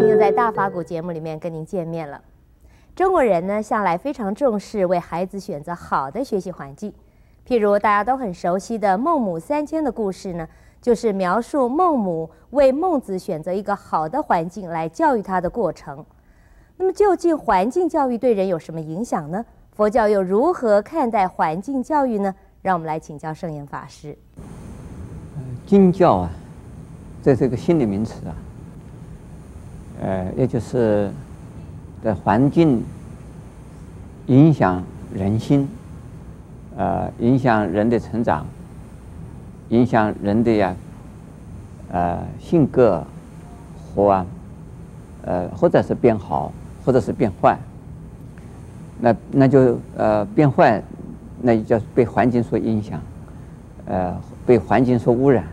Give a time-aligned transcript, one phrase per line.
[0.00, 2.20] 观众朋友，你好，很高兴又在大法古节目里面跟您见面了。
[2.96, 6.92] 中国人呢，向来非常重视为孩子选择好的学习环境。
[7.46, 10.48] 譬如大家都很熟悉的孟母三迁的故事呢，
[10.80, 16.04] 就是描述孟母为孟子选择一个好的环境来教育他的过程。
[16.78, 19.44] 那么，究竟环境教育对人有什么影响呢？
[19.72, 22.34] 佛教又如何看待环境教育呢？
[22.62, 24.16] 让我们来请教圣严法师。
[25.66, 26.30] 经教啊，
[27.22, 28.34] 这是一个新的名词啊。
[30.02, 31.10] 呃，也就是
[32.02, 32.82] 的环境
[34.28, 34.82] 影响
[35.14, 35.68] 人心，
[36.74, 38.46] 呃，影响人的成长，
[39.68, 40.74] 影响人的呀，
[41.92, 43.04] 呃，性格
[43.94, 44.24] 和
[45.22, 46.50] 呃，或者是变好，
[46.82, 47.58] 或者是变坏。
[49.02, 50.82] 那那就呃变坏，
[51.42, 52.98] 那就叫被环境所影响，
[53.84, 55.44] 呃，被环境所污染。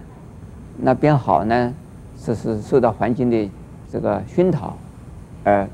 [0.78, 1.73] 那变好呢，
[2.17, 3.50] 是是受到环境的。
[3.98, 4.78] 这个熏陶，
[5.44, 5.67] 而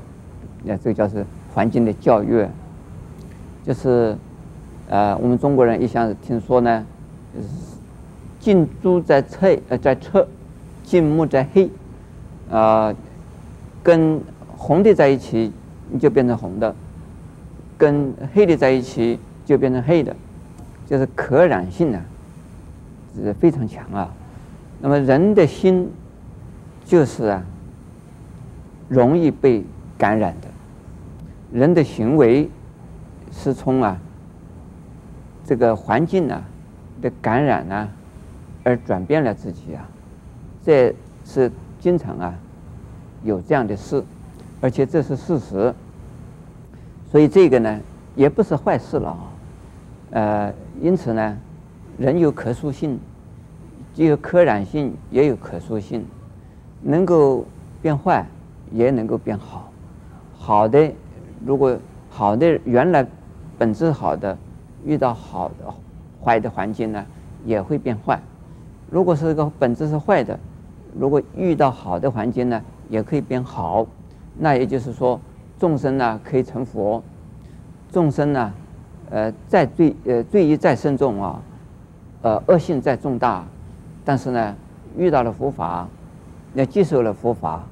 [0.62, 2.46] 那这个叫是环境的教育，
[3.66, 4.16] 就是
[4.88, 6.86] 呃，我们中国人一向听说呢，
[8.40, 10.26] 近朱在赤呃在赤，
[10.82, 11.66] 近墨在黑，
[12.50, 12.96] 啊、呃，
[13.82, 14.18] 跟
[14.56, 15.52] 红的在一起
[15.90, 16.74] 你就变成红的，
[17.76, 20.16] 跟黑的在一起就变成黑的，
[20.86, 22.00] 就是可染性呢、
[23.14, 24.10] 是非常强啊。
[24.80, 25.92] 那么人的心
[26.86, 27.44] 就是啊。
[28.88, 29.64] 容易被
[29.96, 30.48] 感染的，
[31.52, 32.48] 人的行为
[33.32, 33.98] 是从啊
[35.44, 36.42] 这个环境啊
[37.00, 37.88] 的感染啊
[38.62, 39.88] 而转变了自己啊，
[40.62, 40.94] 这
[41.24, 41.50] 是
[41.80, 42.34] 经常啊
[43.22, 44.02] 有这样的事，
[44.60, 45.74] 而且这是事实，
[47.10, 47.80] 所以这个呢
[48.14, 49.18] 也不是坏事了啊，
[50.10, 51.38] 呃，因此呢，
[51.98, 52.98] 人有可塑性，
[53.94, 56.04] 既有可染性，也有可塑性，
[56.82, 57.46] 能够
[57.80, 58.26] 变坏。
[58.74, 59.70] 也能够变好，
[60.36, 60.92] 好的，
[61.46, 61.78] 如果
[62.10, 63.06] 好的原来
[63.56, 64.36] 本质好的，
[64.84, 65.72] 遇到好的
[66.20, 67.06] 坏的环境呢，
[67.44, 68.20] 也会变坏。
[68.90, 70.36] 如果是个本质是坏的，
[70.98, 73.86] 如果遇到好的环境呢，也可以变好。
[74.36, 75.20] 那也就是说，
[75.56, 77.00] 众生呢可以成佛，
[77.92, 78.52] 众生呢，
[79.10, 81.40] 呃，再罪呃罪业再深重啊，
[82.22, 83.44] 呃恶性再重大，
[84.04, 84.56] 但是呢，
[84.96, 85.86] 遇到了佛法，
[86.52, 87.62] 那接受了佛法。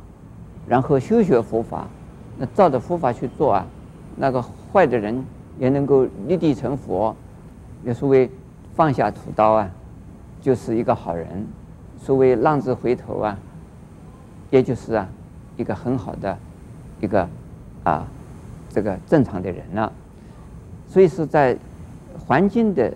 [0.67, 1.87] 然后修学佛法，
[2.39, 3.67] 那照着佛法去做啊，
[4.17, 4.41] 那个
[4.73, 5.25] 坏的人
[5.59, 7.15] 也能够立地成佛，
[7.85, 8.31] 也所谓
[8.75, 9.71] 放下屠刀啊，
[10.41, 11.27] 就是一个好人；
[12.01, 13.39] 所谓浪子回头啊，
[14.51, 15.09] 也就是啊
[15.57, 16.39] 一个很好的
[17.01, 17.29] 一个
[17.83, 18.07] 啊
[18.71, 19.93] 这个正常的人了。
[20.89, 21.57] 所以是在
[22.27, 22.93] 环境的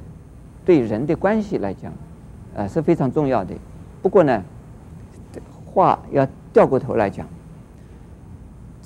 [0.65, 1.93] 对人的关系来讲，
[2.54, 3.54] 呃是非常重要的。
[4.00, 4.43] 不过呢，
[5.65, 7.27] 话要掉过头来讲。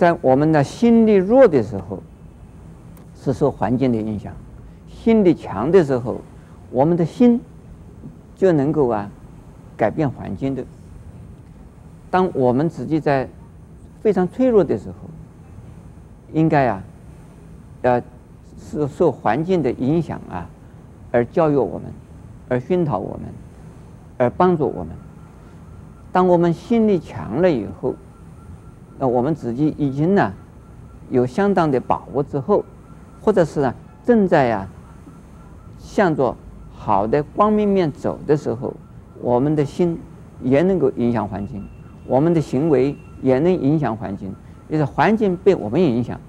[0.00, 2.03] 在我们的心力弱的时候，
[3.15, 4.33] 是受环境的影响；
[4.88, 6.22] 心力强的时候，
[6.71, 7.38] 我们的心
[8.34, 9.11] 就能够啊
[9.77, 10.65] 改变环境的。
[12.11, 13.28] 当我们自己在
[14.00, 14.94] 非常脆弱的时候，
[16.32, 16.82] 应该啊
[17.82, 18.03] 呃
[18.59, 20.49] 是受环境的影响啊，
[21.12, 21.93] 而教育我们，
[22.49, 23.28] 而熏陶我们，
[24.17, 24.97] 而帮助我们。
[26.11, 27.94] 当我们心力强了以后，
[29.00, 30.31] 那我们自己已经呢
[31.09, 32.62] 有相当的把握之后，
[33.22, 33.75] 或者是呢
[34.05, 34.69] 正在呀、啊、
[35.78, 36.37] 向着
[36.71, 38.75] 好的光明面走的时候，
[39.22, 39.99] 我们的心
[40.43, 41.66] 也能够影响环境，
[42.06, 44.35] 我们的行为也能影响环境，
[44.69, 46.20] 也是环境被我们影响，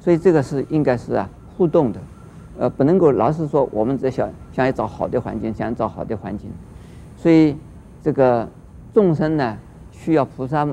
[0.00, 1.28] 所以这个是应该是啊
[1.58, 2.00] 互动的，
[2.58, 6.50] 呃不能够老是说我们只想想要找好的环境，想要找好的环境，
[7.18, 7.54] 所以
[8.02, 8.48] 这个
[8.94, 9.58] 众生呢
[9.92, 10.66] 需要菩萨。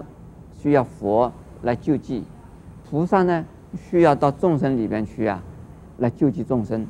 [0.66, 1.32] 需要佛
[1.62, 2.24] 来救济，
[2.90, 3.46] 菩萨呢
[3.78, 5.44] 需要到众生里边去啊，
[6.00, 6.88] 来救济众生。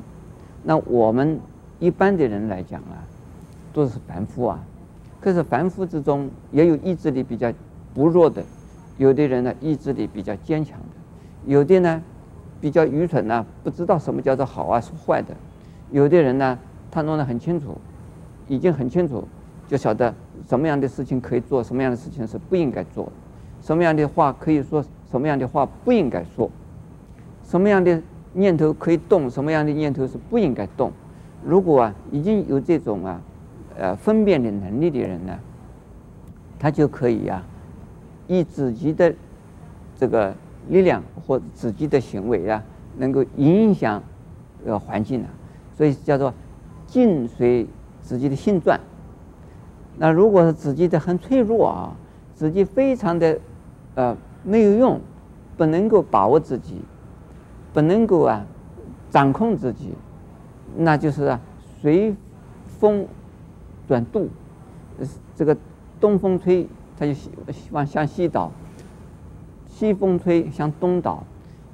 [0.62, 1.38] 那我们
[1.78, 3.04] 一般的人来讲啊，
[3.74, 4.58] 都是凡夫啊。
[5.20, 7.52] 可是凡夫之中也有意志力比较
[7.92, 8.42] 薄弱的，
[8.96, 10.86] 有的人呢意志力比较坚强的，
[11.44, 12.02] 有的呢
[12.62, 15.36] 比较愚蠢呢，不知道什么叫做好啊是坏的。
[15.90, 16.58] 有的人呢
[16.90, 17.76] 他弄得很清楚，
[18.48, 19.28] 已经很清楚，
[19.68, 20.14] 就晓得
[20.48, 23.12] 什么样的事情可以做，什么样的事情是不应该做的。
[23.66, 24.80] 什么样的话可以说，
[25.10, 26.48] 什么样的话不应该说？
[27.42, 28.00] 什么样的
[28.32, 30.92] 念头可以动，什么样的念头是不应该动？
[31.44, 33.20] 如果啊已经有这种啊，
[33.76, 35.36] 呃分辨的能力的人呢，
[36.60, 37.42] 他就可以啊，
[38.28, 39.12] 以自己的
[39.96, 40.32] 这个
[40.68, 42.62] 力量或自己的行为啊，
[42.96, 44.00] 能够影响
[44.64, 45.28] 呃环境啊，
[45.76, 46.32] 所以叫做
[46.86, 47.66] 境随
[48.00, 48.78] 自己的心转。
[49.98, 51.96] 那如果是自己的很脆弱啊。
[52.36, 53.40] 自己非常的
[53.96, 55.00] 呃没有用，
[55.56, 56.80] 不能够把握自己，
[57.72, 58.46] 不能够啊
[59.10, 59.94] 掌控自己，
[60.76, 61.40] 那就是啊
[61.80, 62.14] 随
[62.78, 63.06] 风
[63.88, 64.28] 转度，
[65.34, 65.56] 这个
[65.98, 67.30] 东风吹，它就希
[67.70, 68.50] 望向西倒；
[69.66, 71.24] 西风吹向东倒，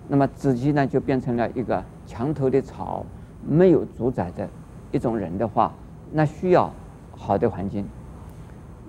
[0.09, 3.05] 那么自己呢就变成了一个墙头的草，
[3.45, 4.49] 没有主宰的
[4.93, 5.73] 一种人的话，
[6.13, 6.73] 那需要
[7.17, 7.85] 好的环境。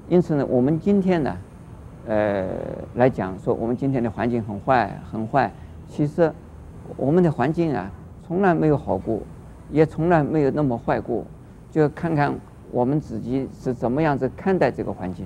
[0.07, 1.35] 因此呢，我们今天呢。
[2.05, 2.47] 呃，
[2.95, 5.50] 来讲说我们今天的环境很坏很坏，
[5.88, 6.29] 其实
[6.97, 7.89] 我们的环境啊，
[8.27, 9.19] 从来没有好过，
[9.71, 11.23] 也从来没有那么坏过。
[11.71, 12.33] 就看看
[12.71, 15.25] 我们自己是怎么样子看待这个环境。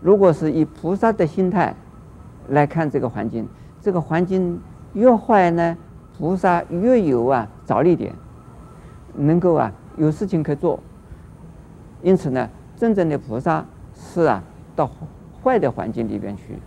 [0.00, 1.74] 如果是以菩萨的心态
[2.48, 3.46] 来看这个环境，
[3.80, 4.60] 这个环境
[4.94, 5.76] 越坏呢，
[6.16, 8.14] 菩萨越有啊着力点，
[9.14, 10.80] 能够啊有事情可做。
[12.02, 13.64] 因此呢，真正的菩萨
[13.94, 14.42] 是啊
[14.74, 14.90] 到。
[15.46, 16.58] 坏的环境里边去，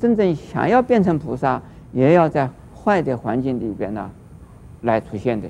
[0.00, 1.62] 真正想要变成菩萨，
[1.92, 4.10] 也要在坏的环境里边呢，
[4.82, 5.48] 来出现的。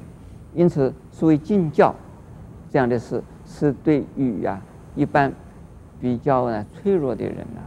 [0.55, 1.94] 因此，所谓敬教
[2.70, 4.61] 这样的事，是对于啊
[4.94, 5.32] 一般
[5.99, 7.62] 比较呢脆弱的人呐、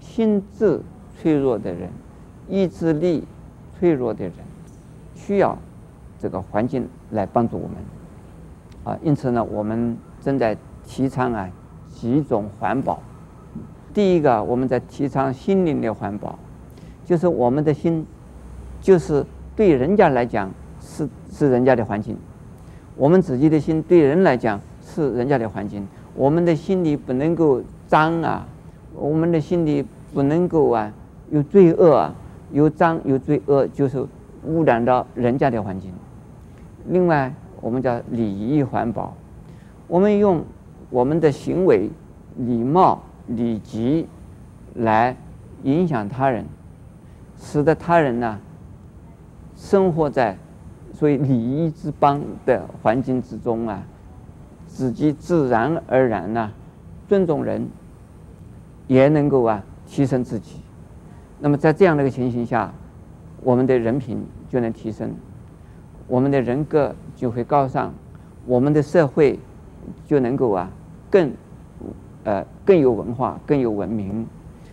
[0.00, 0.80] 心智
[1.14, 1.90] 脆弱的人，
[2.48, 3.22] 意志力
[3.78, 4.32] 脆弱的人，
[5.14, 5.58] 需要
[6.18, 7.76] 这个环境来帮助我们。
[8.84, 10.56] 啊，因此呢，我们正在
[10.86, 11.50] 提倡啊
[11.90, 12.98] 几种环保。
[13.94, 16.36] 第一个，我们在提倡心灵的环保，
[17.06, 18.04] 就是我们的心，
[18.80, 19.24] 就是
[19.54, 20.50] 对人家来讲
[20.80, 22.16] 是是人家的环境，
[22.96, 25.86] 我们自己的心对人来讲是人家的环境。
[26.16, 28.44] 我们的心里不能够脏啊，
[28.96, 30.92] 我们的心里不能够啊
[31.30, 32.14] 有罪恶啊，
[32.50, 34.04] 有脏有罪恶就是
[34.44, 35.92] 污染到人家的环境。
[36.88, 39.14] 另外，我们叫礼仪环保，
[39.86, 40.42] 我们用
[40.90, 41.88] 我们的行为
[42.38, 43.00] 礼貌。
[43.26, 44.06] 礼节
[44.74, 45.16] 来
[45.62, 46.44] 影响他人，
[47.38, 48.38] 使得他人呢
[49.56, 50.36] 生活在
[50.92, 53.82] 所谓礼仪之邦的环境之中啊，
[54.66, 56.52] 自己自然而然呢
[57.08, 57.66] 尊重人，
[58.86, 60.60] 也能够啊提升自己。
[61.40, 62.72] 那么在这样的一个情形下，
[63.42, 65.14] 我们的人品就能提升，
[66.06, 67.92] 我们的人格就会高尚，
[68.44, 69.38] 我们的社会
[70.06, 70.70] 就能够啊
[71.10, 71.32] 更。
[72.24, 74.26] 呃，更有文化，更有文明，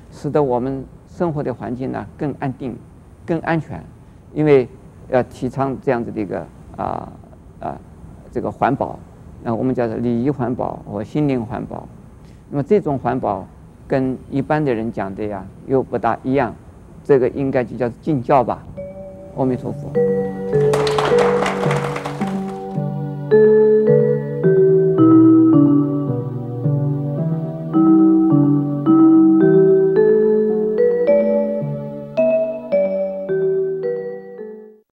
[0.09, 2.75] 使得我们生活的环境呢更安定、
[3.25, 3.83] 更安全。
[4.33, 4.67] 因为
[5.09, 6.45] 要提倡这样子的一个
[6.77, 7.11] 啊
[7.59, 7.77] 啊
[8.31, 8.97] 这个环保，
[9.43, 11.85] 那我们叫做礼仪环保和心灵环保。
[12.49, 13.45] 那么这种环保
[13.87, 16.55] 跟一般的人讲的呀又不大一样，
[17.03, 18.63] 这个应该就叫敬教吧。
[19.35, 19.91] 阿弥陀佛。